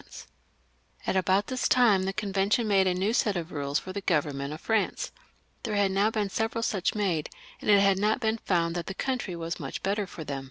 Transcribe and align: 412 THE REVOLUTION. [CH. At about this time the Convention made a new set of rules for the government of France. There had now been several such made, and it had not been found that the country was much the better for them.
412 1.05 1.05
THE 1.05 1.05
REVOLUTION. 1.05 1.05
[CH. 1.05 1.09
At 1.09 1.19
about 1.19 1.47
this 1.47 1.69
time 1.69 2.03
the 2.05 2.11
Convention 2.11 2.67
made 2.67 2.87
a 2.87 2.95
new 2.99 3.13
set 3.13 3.37
of 3.37 3.51
rules 3.51 3.77
for 3.77 3.93
the 3.93 4.01
government 4.01 4.51
of 4.51 4.59
France. 4.59 5.11
There 5.61 5.75
had 5.75 5.91
now 5.91 6.09
been 6.09 6.31
several 6.31 6.63
such 6.63 6.95
made, 6.95 7.29
and 7.61 7.69
it 7.69 7.81
had 7.81 7.99
not 7.99 8.19
been 8.19 8.39
found 8.39 8.73
that 8.73 8.87
the 8.87 8.95
country 8.95 9.35
was 9.35 9.59
much 9.59 9.75
the 9.83 9.87
better 9.87 10.07
for 10.07 10.23
them. 10.23 10.39